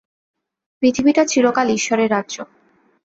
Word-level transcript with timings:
পৃথিবীটা 0.83 1.23
চিরকাল 1.25 1.67
ঈশ্বরের 1.69 2.09
রাজ্য। 2.11 2.35